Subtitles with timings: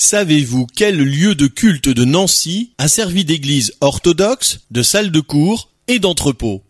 [0.00, 5.70] Savez-vous quel lieu de culte de Nancy a servi d'église orthodoxe, de salle de cours
[5.88, 6.62] et d'entrepôt?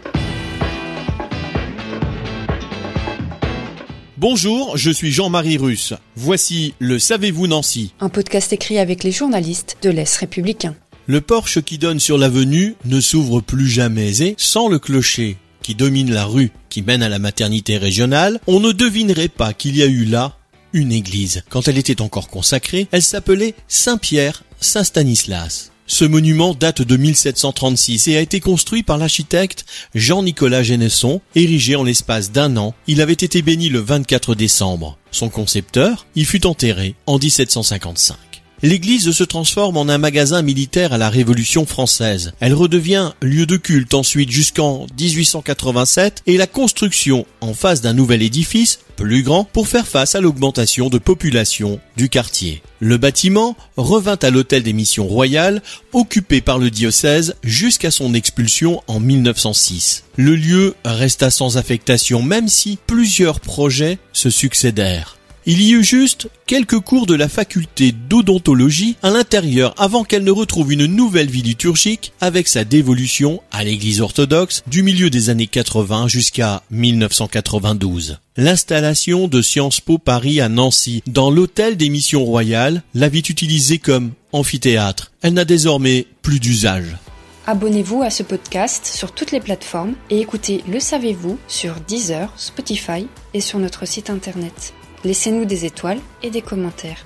[4.16, 5.92] Bonjour, je suis Jean-Marie Russe.
[6.16, 10.74] Voici le Savez-vous Nancy Un podcast écrit avec les journalistes de l'Est républicain.
[11.06, 15.74] Le porche qui donne sur l'avenue ne s'ouvre plus jamais et, sans le clocher qui
[15.74, 19.82] domine la rue qui mène à la maternité régionale, on ne devinerait pas qu'il y
[19.82, 20.37] a eu là
[20.72, 21.42] une église.
[21.48, 25.70] Quand elle était encore consacrée, elle s'appelait Saint-Pierre Saint-Stanislas.
[25.86, 31.82] Ce monument date de 1736 et a été construit par l'architecte Jean-Nicolas Genesson, érigé en
[31.82, 32.74] l'espace d'un an.
[32.86, 34.98] Il avait été béni le 24 décembre.
[35.10, 38.27] Son concepteur y fut enterré en 1755.
[38.62, 42.32] L'église se transforme en un magasin militaire à la Révolution française.
[42.40, 48.22] Elle redevient lieu de culte ensuite jusqu'en 1887 et la construction en face d'un nouvel
[48.22, 52.62] édifice plus grand pour faire face à l'augmentation de population du quartier.
[52.80, 55.62] Le bâtiment revint à l'hôtel des missions royales,
[55.92, 60.04] occupé par le diocèse jusqu'à son expulsion en 1906.
[60.16, 65.17] Le lieu resta sans affectation même si plusieurs projets se succédèrent.
[65.50, 70.30] Il y eut juste quelques cours de la faculté d'odontologie à l'intérieur avant qu'elle ne
[70.30, 75.46] retrouve une nouvelle vie liturgique avec sa dévolution à l'église orthodoxe du milieu des années
[75.46, 78.18] 80 jusqu'à 1992.
[78.36, 84.10] L'installation de Sciences Po Paris à Nancy dans l'hôtel des missions royales l'avait utilisée comme
[84.32, 85.12] amphithéâtre.
[85.22, 86.94] Elle n'a désormais plus d'usage.
[87.46, 93.06] Abonnez-vous à ce podcast sur toutes les plateformes et écoutez Le Savez-vous sur Deezer, Spotify
[93.32, 94.74] et sur notre site internet.
[95.04, 97.04] Laissez-nous des étoiles et des commentaires.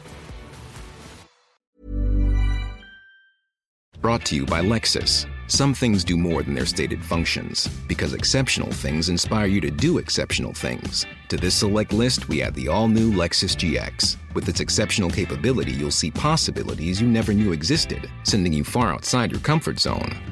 [4.00, 5.26] Brought to you by Lexus.
[5.46, 9.98] Some things do more than their stated functions, because exceptional things inspire you to do
[9.98, 11.06] exceptional things.
[11.28, 14.16] To this select list, we add the all new Lexus GX.
[14.34, 19.30] With its exceptional capability, you'll see possibilities you never knew existed, sending you far outside
[19.30, 20.31] your comfort zone.